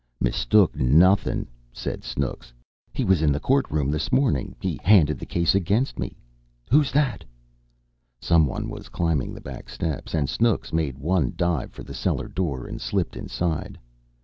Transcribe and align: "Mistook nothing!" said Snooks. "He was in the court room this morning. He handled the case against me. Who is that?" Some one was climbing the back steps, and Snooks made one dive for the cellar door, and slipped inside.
"Mistook 0.19 0.75
nothing!" 0.75 1.45
said 1.71 2.03
Snooks. 2.03 2.51
"He 2.91 3.05
was 3.05 3.21
in 3.21 3.31
the 3.31 3.39
court 3.39 3.69
room 3.69 3.91
this 3.91 4.11
morning. 4.11 4.55
He 4.59 4.79
handled 4.83 5.19
the 5.19 5.27
case 5.27 5.53
against 5.53 5.99
me. 5.99 6.17
Who 6.71 6.81
is 6.81 6.91
that?" 6.91 7.23
Some 8.19 8.47
one 8.47 8.67
was 8.67 8.89
climbing 8.89 9.31
the 9.31 9.41
back 9.41 9.69
steps, 9.69 10.15
and 10.15 10.27
Snooks 10.27 10.73
made 10.73 10.97
one 10.97 11.33
dive 11.35 11.71
for 11.71 11.83
the 11.83 11.93
cellar 11.93 12.27
door, 12.27 12.65
and 12.65 12.81
slipped 12.81 13.15
inside. 13.15 13.77